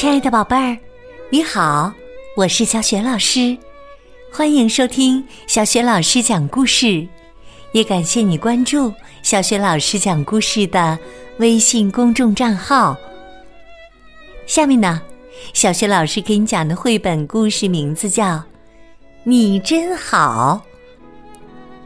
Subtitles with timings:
[0.00, 0.78] 亲爱的宝贝儿，
[1.28, 1.92] 你好，
[2.34, 3.54] 我是小雪老师，
[4.32, 7.06] 欢迎收听小雪老师讲故事，
[7.72, 8.90] 也感谢你关注
[9.22, 10.98] 小雪老师讲故事的
[11.36, 12.96] 微信公众账号。
[14.46, 15.02] 下面呢，
[15.52, 18.24] 小雪老师给你讲的绘本故事名字叫
[19.24, 20.62] 《你真好》。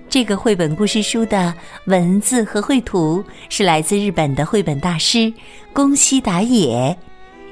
[0.08, 1.52] 这个绘本故事书的
[1.86, 5.34] 文字和绘图是来自日本的绘本大师
[5.72, 6.96] 宫西达也。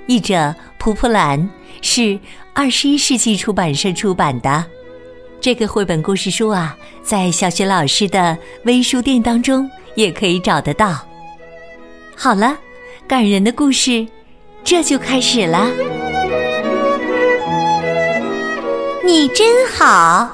[0.06, 1.48] 译者蒲蒲兰
[1.80, 2.18] 是
[2.52, 4.64] 二十一世纪出版社出版的
[5.40, 10.98] 这个绘本故事书啊，在小学老师的微书店当中也可以找得到。
[12.14, 12.56] 好了，
[13.08, 14.06] 感人的故事
[14.62, 15.68] 这就开始了。
[19.04, 20.30] 你真好。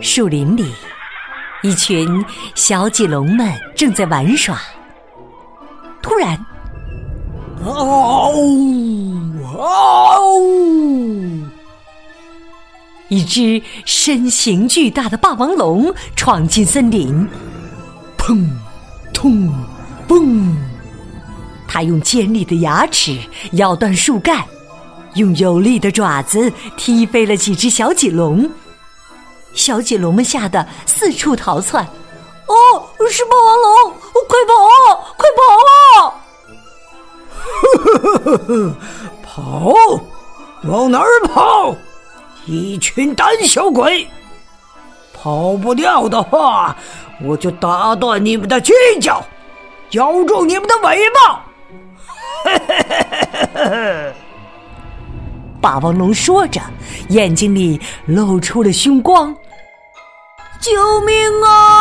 [0.00, 0.70] 树林里，
[1.62, 4.60] 一群小脊龙们正在玩耍。
[6.08, 6.42] 突然，
[7.62, 8.32] 嗷
[9.52, 10.40] 嗷！
[13.08, 17.28] 一只身形巨大的霸王龙闯进森林，
[18.16, 18.48] 砰，
[19.12, 19.52] 通，
[20.08, 20.56] 嘣！
[21.68, 23.18] 它用尖利的牙齿
[23.52, 24.42] 咬断树干，
[25.16, 28.50] 用有力的爪子踢飞了几只小棘龙。
[29.52, 31.86] 小棘龙们吓得四处逃窜。
[32.48, 32.54] 哦，
[33.10, 33.94] 是霸王龙！
[34.26, 34.54] 快跑，
[35.16, 36.14] 快跑啊！
[37.78, 38.74] 呵呵呵呵，
[39.22, 39.72] 跑，
[40.64, 41.76] 往哪儿跑？
[42.46, 44.08] 一群胆小鬼！
[45.12, 46.74] 跑不掉的话，
[47.22, 49.22] 我就打断你们的犄角，
[49.90, 51.44] 咬住你们的尾巴！
[52.44, 54.14] 嘿嘿嘿嘿嘿嘿！
[55.60, 56.60] 霸王龙说着，
[57.08, 59.36] 眼睛里露出了凶光。
[60.60, 61.77] 救命啊！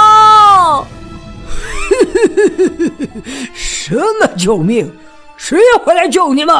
[3.54, 4.92] 什么救命？
[5.38, 6.56] 谁会来救你们？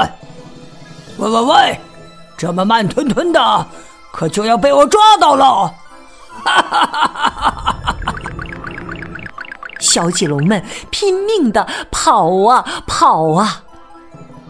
[1.18, 1.80] 喂喂喂！
[2.38, 3.68] 这么慢吞吞的，
[4.12, 5.74] 可就要被我抓到了！
[6.46, 7.96] 哈哈哈哈哈！
[9.80, 13.64] 小棘龙们拼命的跑啊跑啊，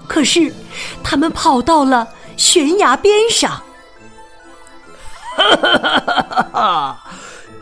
[0.08, 0.54] 可是
[1.02, 3.52] 他们跑到了悬崖边上。
[5.38, 7.04] 哈哈哈哈哈！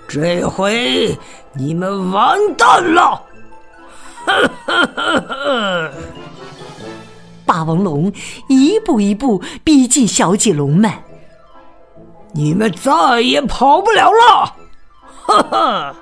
[0.08, 1.18] 这回
[1.58, 3.22] 你们完蛋了！
[7.46, 8.12] 霸王龙
[8.50, 10.92] 一步一步逼近小棘龙们，
[12.34, 14.54] 你们再也跑不了了！
[15.26, 15.96] 哈哈，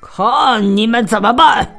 [0.00, 1.76] 看你们怎么办！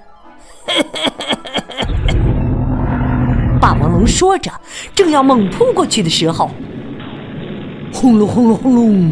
[3.62, 4.52] 霸王龙说着，
[4.96, 6.50] 正要猛扑过去的时候，
[7.94, 9.12] 轰隆轰隆轰隆。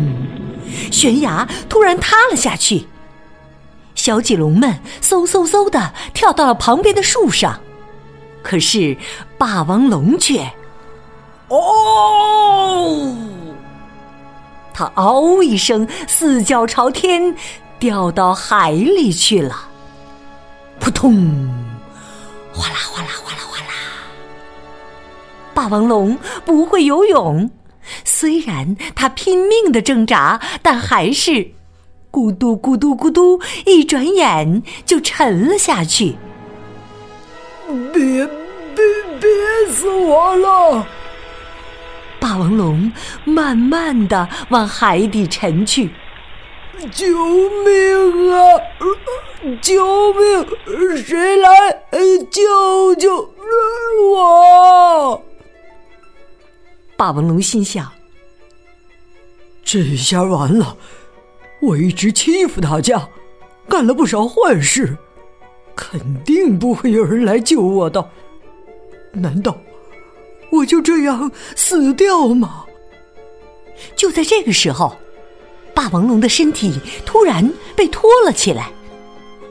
[0.92, 2.86] 悬崖突然塌了下去，
[3.98, 7.60] 小棘龙们嗖嗖嗖的跳到了旁边的树上，
[8.42, 8.96] 可是
[9.38, 10.50] 霸王龙却……
[11.50, 13.14] 哦！
[14.74, 17.36] 它嗷一声，四脚朝天，
[17.80, 19.68] 掉到海里去了。
[20.80, 21.50] 扑通！
[22.54, 23.74] 哗啦哗啦哗啦哗啦！
[25.56, 27.50] 霸王龙不会游泳。
[28.04, 31.50] 虽然它拼命的挣扎，但还是
[32.18, 36.16] 咕嘟咕嘟咕嘟，一转眼就沉了下去。
[37.94, 38.26] 别
[38.76, 38.84] 别
[39.20, 39.30] 别
[39.72, 40.88] 死我了！
[42.20, 42.92] 霸王龙
[43.24, 45.92] 慢慢的往海底沉去。
[46.92, 47.06] 救
[47.64, 48.40] 命啊！
[49.62, 50.98] 救命！
[50.98, 51.50] 谁来
[52.32, 53.30] 救救
[54.12, 55.24] 我？
[56.96, 57.92] 霸王龙心想
[59.64, 60.76] ：“这下完了！
[61.60, 63.10] 我一直欺负大家，
[63.68, 64.98] 干了不少坏事，
[65.76, 68.10] 肯定不会有人来救我的。
[69.14, 69.58] 难道
[70.52, 72.66] 我就这样死掉吗？”
[73.96, 74.96] 就在这个时候，
[75.74, 78.72] 霸王龙的身体突然被拖了起来，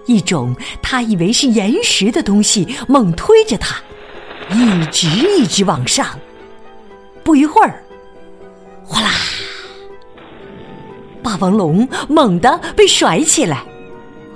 [0.06, 3.80] 一种他以为是岩石的东西猛推着他，
[4.50, 6.18] 一直一直往上。
[7.22, 7.82] 不一会儿，
[8.84, 9.10] 哗啦！
[11.26, 13.66] 霸王龙猛地被甩起来，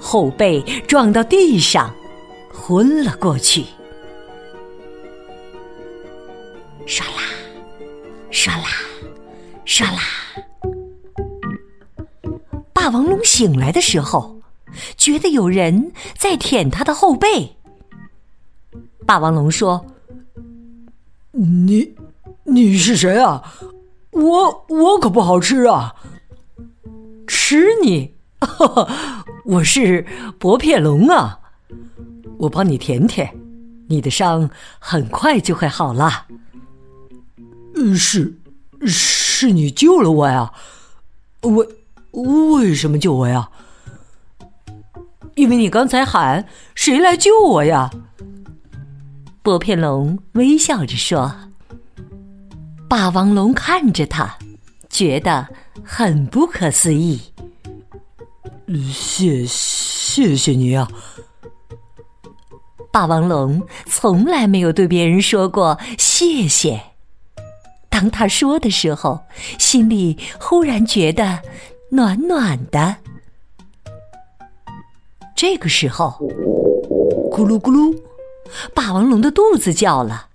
[0.00, 1.94] 后背撞到地上，
[2.52, 3.64] 昏了过去。
[6.88, 7.22] 唰啦，
[8.32, 8.66] 唰啦，
[9.64, 10.00] 唰啦！
[12.72, 14.40] 霸王龙醒来的时候，
[14.96, 17.54] 觉得有人在舔他的后背。
[19.06, 19.86] 霸王龙说
[21.30, 21.94] ：“你。”
[22.42, 23.44] 你是谁啊？
[24.10, 25.94] 我我可不好吃啊！
[27.50, 28.14] 吃你？
[29.44, 30.06] 我是
[30.38, 31.40] 薄片龙啊！
[32.38, 33.36] 我帮你舔舔，
[33.88, 34.48] 你的伤
[34.78, 36.26] 很快就会好了。
[37.96, 38.38] 是，
[38.86, 40.52] 是你救了我呀！
[41.40, 41.68] 为
[42.12, 43.50] 为什么救我呀？
[45.34, 47.90] 因为你刚才喊“谁来救我呀”。
[49.42, 51.34] 薄片龙微笑着说
[52.88, 54.38] ：“霸王龙看着他，
[54.88, 55.48] 觉得
[55.82, 57.20] 很不可思议。
[58.92, 60.88] 谢谢谢你啊！”
[62.92, 66.80] 霸王龙从来没有对别人说过谢谢。
[67.88, 69.20] 当他说的时候，
[69.58, 71.40] 心里忽然觉得
[71.90, 72.96] 暖暖的。
[75.36, 76.16] 这个时候，
[77.30, 77.96] 咕噜咕噜，
[78.74, 80.26] 霸王龙的肚子叫了。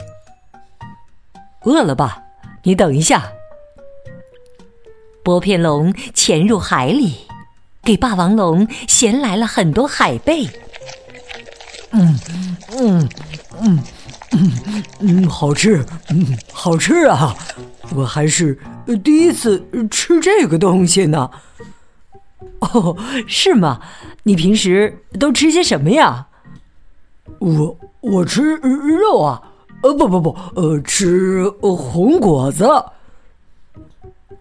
[1.63, 2.21] 饿了吧？
[2.63, 3.31] 你等一下。
[5.23, 7.15] 薄片龙潜入海里，
[7.85, 10.45] 给霸王龙衔来了很多海贝。
[11.91, 12.19] 嗯
[12.77, 13.09] 嗯
[13.61, 13.79] 嗯。
[14.37, 14.51] 嗯
[14.99, 17.33] 嗯，好吃，嗯，好吃啊！
[17.95, 18.59] 我还是
[19.01, 21.29] 第一次吃这个东西呢。
[22.59, 22.97] 哦，
[23.27, 23.79] 是吗？
[24.23, 26.27] 你平时都吃些什么呀？
[27.39, 29.41] 我我吃肉啊，
[29.83, 32.67] 呃，不不不，呃，吃红果子。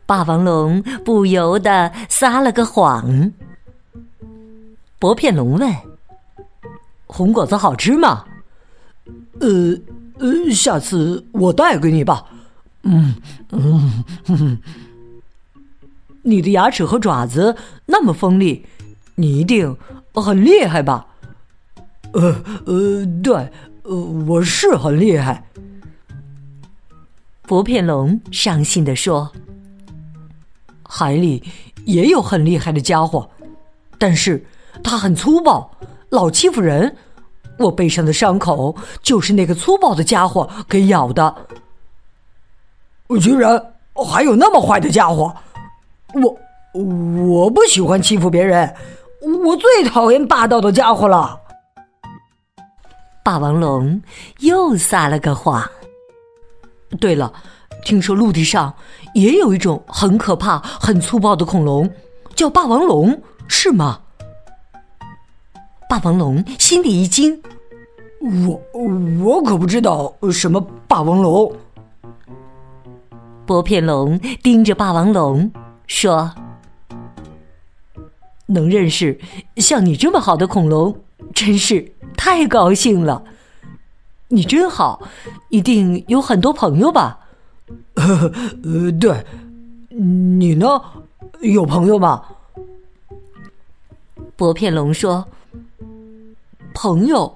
[0.06, 3.32] 霸王龙不由得撒了个谎。
[4.98, 5.74] 薄片龙问
[7.06, 8.24] ：“红果子好吃吗？”
[9.40, 9.76] 呃
[10.18, 12.26] 呃，下次我带给你吧。
[12.82, 13.14] 嗯
[13.50, 14.58] 嗯，
[16.22, 18.66] 你的牙齿和爪子那么锋利，
[19.16, 19.76] 你一定
[20.14, 21.06] 很厉害吧？
[22.12, 22.36] 呃
[22.66, 23.50] 呃，对，
[23.82, 23.94] 呃，
[24.28, 25.44] 我是很厉害。
[27.42, 29.32] 薄片龙伤心的说
[30.96, 31.42] ：“海里
[31.86, 33.28] 也有很厉害的家伙，
[33.98, 34.46] 但是
[34.84, 35.68] 他很粗暴，
[36.10, 36.96] 老欺负人。”
[37.58, 41.34] 我背上的伤口就是那个粗暴的家伙给咬的。
[43.20, 43.74] 居然
[44.06, 45.34] 还有那么坏的家伙！
[46.14, 46.38] 我
[46.80, 48.72] 我不喜欢欺负别人，
[49.44, 51.40] 我最讨厌霸道的家伙了。
[53.24, 54.00] 霸王龙
[54.40, 55.64] 又撒了个谎。
[57.00, 57.32] 对了，
[57.84, 58.74] 听说陆地上
[59.14, 61.88] 也有一种很可怕、很粗暴的恐龙，
[62.34, 64.00] 叫霸王龙，是吗？
[65.88, 67.40] 霸王龙心里一惊，
[68.46, 68.60] 我
[69.22, 71.52] 我可不知道什么霸王龙。
[73.46, 75.52] 拨片龙盯着霸王龙
[75.86, 76.32] 说
[78.46, 79.20] ：“能认识
[79.58, 80.98] 像你这么好的恐龙，
[81.32, 83.22] 真是太高兴了。
[84.28, 85.00] 你真好，
[85.50, 87.20] 一定有很多朋友吧？”
[87.94, 89.24] 呃，对，
[89.88, 90.66] 你呢？
[91.40, 92.22] 有朋友吗？
[94.36, 95.26] 薄片龙说。
[96.74, 97.34] 朋友，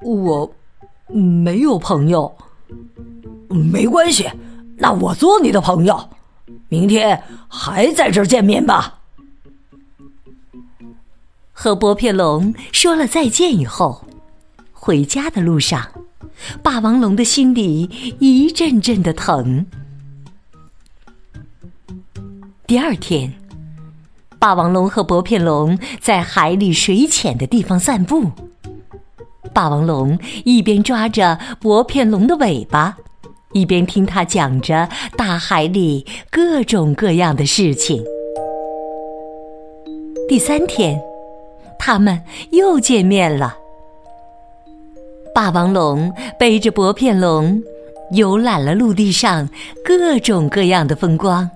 [0.00, 0.50] 我
[1.08, 2.32] 没有朋友。
[3.48, 4.30] 没关系，
[4.76, 6.08] 那我做你的朋友。
[6.68, 9.00] 明天还在这儿见面吧。
[11.52, 14.04] 和薄片龙说了再见以后，
[14.72, 15.88] 回家的路上，
[16.62, 19.66] 霸王龙的心里一阵阵的疼。
[22.66, 23.32] 第二天，
[24.38, 28.30] 霸王龙和薄片龙在海里水浅的地方散步。
[29.54, 32.96] 霸王龙一边抓着薄片龙的尾巴，
[33.52, 38.04] 一边听他讲着大海里各种各样的事情。
[40.28, 41.00] 第三天，
[41.78, 43.56] 他们又见面了。
[45.38, 47.62] 霸王龙背着薄片龙，
[48.10, 49.48] 游览了陆地上
[49.84, 51.48] 各种各样的风光。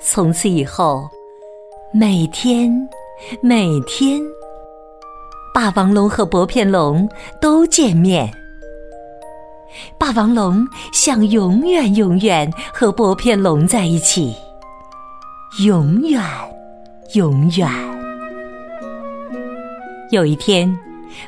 [0.00, 1.06] 从此以后，
[1.92, 2.88] 每天，
[3.42, 4.22] 每天。
[5.52, 7.06] 霸王龙和薄片龙
[7.42, 8.32] 都见面。
[9.98, 14.34] 霸王龙想永远永远和薄片龙在一起，
[15.62, 16.22] 永远
[17.16, 17.68] 永远。
[20.10, 20.74] 有一天，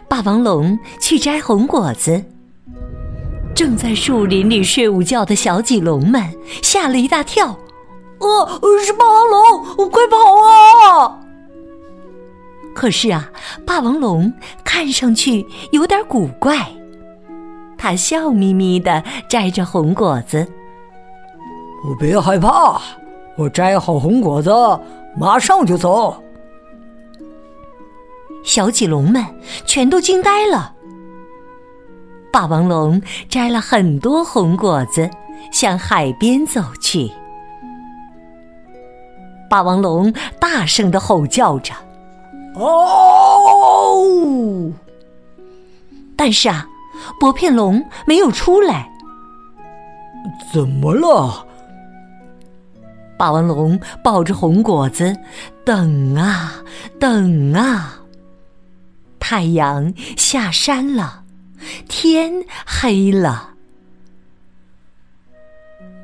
[0.09, 2.23] 霸王龙去摘红果子，
[3.55, 6.23] 正在树林里睡午觉的小棘龙们
[6.63, 7.49] 吓了一大跳。
[8.19, 10.17] 哦，是霸王龙，快跑
[10.99, 11.19] 啊！
[12.75, 13.31] 可是啊，
[13.67, 14.33] 霸王龙
[14.65, 16.67] 看上去有点古怪。
[17.79, 20.47] 他笑眯眯的摘着红果子。
[22.01, 22.81] 别害怕，
[23.37, 24.51] 我摘好红果子，
[25.17, 26.23] 马上就走。
[28.47, 29.23] 小棘龙们
[29.67, 30.73] 全都惊呆了。
[32.33, 35.11] 霸王龙摘了很多红果子，
[35.53, 37.11] 向海边走去。
[39.51, 41.75] 霸王龙大声的吼叫着。
[42.55, 44.01] 哦！
[46.17, 46.67] 但是啊，
[47.21, 48.89] 薄片龙没有出来。
[50.53, 51.45] 怎么了？
[53.19, 55.17] 霸王龙抱着红果子，
[55.65, 56.63] 等啊
[57.01, 57.99] 等啊。
[59.29, 61.25] 太阳下山了，
[61.89, 62.33] 天
[62.65, 63.55] 黑了。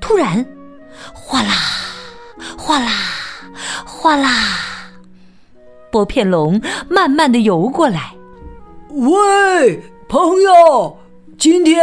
[0.00, 0.44] 突然，
[1.14, 1.52] 哗啦，
[2.58, 2.90] 哗啦，
[3.86, 4.28] 哗啦，
[5.88, 6.60] 薄片龙
[6.90, 8.12] 慢慢的游过来。
[8.88, 10.98] 喂，朋友，
[11.38, 11.80] 今天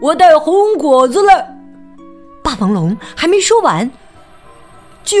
[0.00, 1.48] 我带红果子来。
[2.42, 3.88] 霸王龙还没说完。
[5.04, 5.16] 救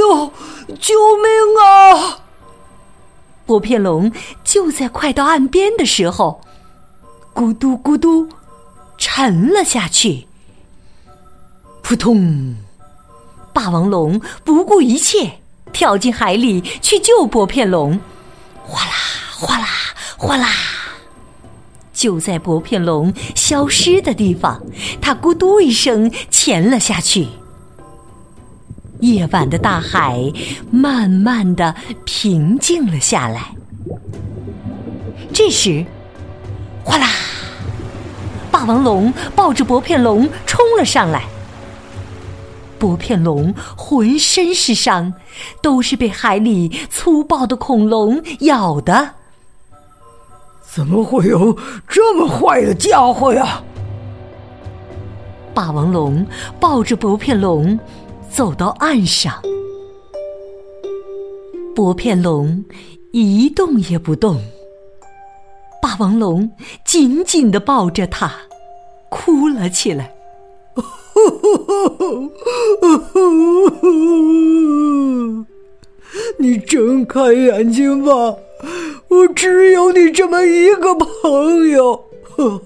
[0.80, 1.30] 救命
[1.62, 2.18] 啊！
[3.52, 4.10] 薄片龙
[4.42, 6.40] 就在快到岸边的时候，
[7.34, 8.26] 咕嘟咕嘟，
[8.96, 10.26] 沉了下去。
[11.82, 12.56] 扑通！
[13.52, 15.30] 霸王龙不顾一切
[15.70, 18.00] 跳进海里去救薄片龙。
[18.62, 18.92] 哗啦
[19.38, 19.66] 哗啦
[20.16, 20.48] 哗啦！
[21.92, 24.62] 就在薄片龙消失的地方，
[24.98, 27.28] 它咕嘟一声潜了下去。
[29.02, 30.32] 夜晚的大海
[30.70, 33.52] 慢慢的平静了下来。
[35.32, 35.84] 这时，
[36.84, 37.08] 哗啦！
[38.50, 41.24] 霸王龙抱着薄片龙冲了上来。
[42.78, 45.12] 薄片龙浑身是伤，
[45.60, 49.10] 都是被海里粗暴的恐龙咬的。
[50.60, 53.62] 怎么会有这么坏的家伙呀？
[55.52, 56.24] 霸王龙
[56.60, 57.78] 抱着薄片龙。
[58.34, 59.42] 走到岸上，
[61.74, 62.64] 薄片龙
[63.12, 64.40] 一动也不动。
[65.82, 66.50] 霸王龙
[66.82, 68.32] 紧紧的抱着它，
[69.10, 70.14] 哭了起来。
[76.38, 78.34] 你睁开眼睛吧，
[79.08, 82.02] 我只有你这么一个朋友，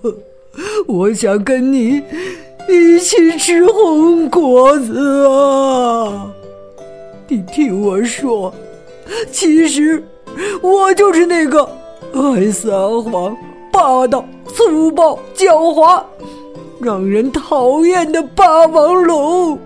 [0.87, 2.00] 我想跟你。
[2.68, 6.30] 一起吃红果子啊！
[7.28, 8.52] 你听我说，
[9.30, 10.02] 其实
[10.61, 11.64] 我就是那个
[12.12, 12.70] 爱撒
[13.02, 13.37] 谎、
[13.73, 16.02] 霸道、粗暴、狡猾、
[16.80, 19.58] 让人讨厌的霸王龙。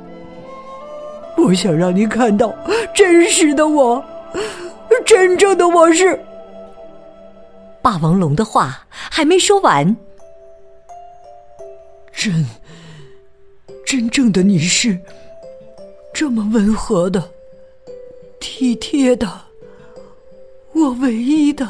[1.36, 2.54] 我想让你看到
[2.94, 4.02] 真实的我，
[5.06, 6.18] 真正的我是……
[7.80, 9.96] 霸王龙的话还没说完，
[12.12, 12.44] 真。
[13.90, 14.96] 真正的你是
[16.14, 17.28] 这么温和的、
[18.38, 19.28] 体贴的，
[20.72, 21.68] 我唯一的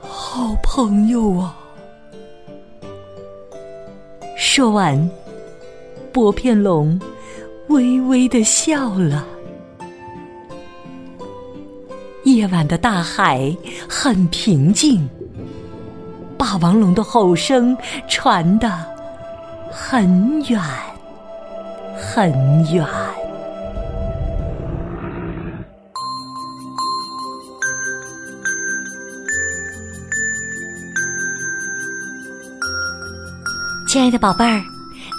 [0.00, 1.54] 好朋友啊！
[4.38, 5.10] 说完，
[6.14, 6.98] 薄片龙
[7.66, 9.28] 微微的笑了。
[12.24, 13.54] 夜晚的大海
[13.86, 15.06] 很平静，
[16.38, 17.76] 霸王龙的吼声
[18.08, 18.87] 传的。
[19.70, 20.60] 很远，
[21.96, 22.32] 很
[22.72, 22.86] 远。
[33.86, 34.62] 亲爱的宝贝儿，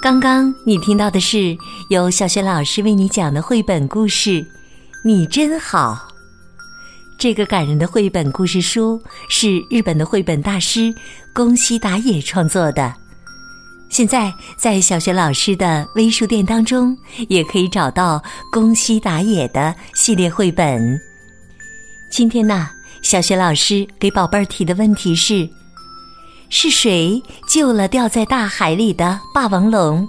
[0.02, 1.58] 刚刚你听到的是
[1.90, 4.30] 由小学老师为你讲的绘本故事
[5.04, 6.08] 《你真好》。
[7.18, 10.94] 这个感人的绘本故事书是日本的绘本大师
[11.34, 12.94] 宫西达也创作的。
[13.90, 16.96] 现在在小学老师的微书店当中，
[17.28, 21.00] 也可以找到宫西达也的系列绘本。
[22.12, 22.70] 今天呢，
[23.02, 25.50] 小学老师给宝贝儿提的问题是：
[26.50, 30.08] 是谁救了掉在大海里的霸王龙？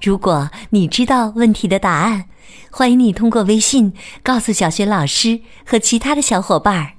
[0.00, 2.24] 如果你知道问题的答案，
[2.70, 6.92] 欢迎你通过微信告诉小学老师和其他的小伙伴儿。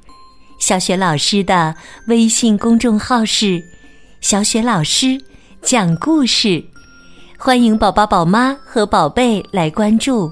[0.60, 1.75] 小学老师的
[2.08, 3.63] 微信公众号是
[4.22, 5.20] “小雪老师”。
[5.62, 6.62] 讲故事，
[7.38, 10.32] 欢迎宝宝、宝妈和宝贝来关注。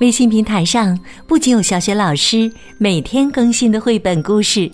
[0.00, 4.70] 微信平台上不仅有小学老师每天更新的绘本故事，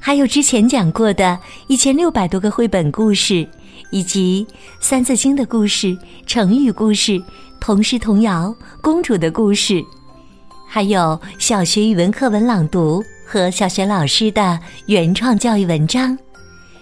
[0.00, 1.38] 还有之前讲过的
[1.68, 3.46] 一千六百多个绘本故事，
[3.90, 4.44] 以及
[4.80, 7.22] 《三字经》的故事、成语故事、
[7.60, 9.84] 童诗童谣、公主的故事，
[10.66, 16.18] 还有小学语文课文朗读和小学老师的原创教育文章。